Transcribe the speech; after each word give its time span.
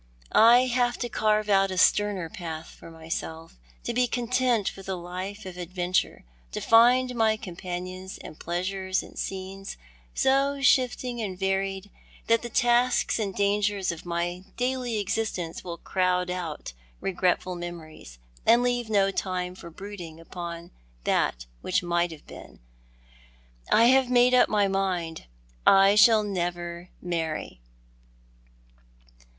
I 0.31 0.61
have 0.61 0.97
to 0.97 1.09
carve 1.09 1.47
out 1.47 1.69
a 1.69 1.77
sterner 1.77 2.27
path 2.27 2.71
for 2.71 2.89
myself— 2.89 3.59
to 3.83 3.93
be 3.93 4.07
content 4.07 4.75
with 4.75 4.89
a 4.89 4.95
life 4.95 5.45
of 5.45 5.57
adventure— 5.59 6.25
to 6.53 6.59
find 6.59 7.13
my 7.13 7.37
companions 7.37 8.17
and 8.17 8.39
pleasures 8.39 9.03
in 9.03 9.15
scenes 9.15 9.77
so 10.15 10.59
shifting 10.59 11.21
and 11.21 11.37
varied 11.37 11.91
that 12.25 12.41
the 12.41 12.49
tasks 12.49 13.19
and 13.19 13.35
dangers 13.35 13.91
of 13.91 14.03
my 14.03 14.43
daily 14.57 14.97
existence 14.97 15.63
will 15.63 15.77
crowd 15.77 16.31
out 16.31 16.73
regretful 16.99 17.53
memories, 17.55 18.17
and 18.43 18.63
leave 18.63 18.89
no 18.89 19.11
time 19.11 19.53
for 19.53 19.69
brooding 19.69 20.17
ujion 20.17 20.71
that 21.03 21.45
which 21.61 21.83
might 21.83 22.09
have 22.09 22.25
been. 22.25 22.59
I 23.71 23.85
liave 23.91 24.09
made 24.09 24.33
up 24.33 24.49
my 24.49 24.67
mind. 24.67 25.25
I 25.67 25.93
shall 25.93 26.23
never 26.23 26.89
marry." 27.03 27.61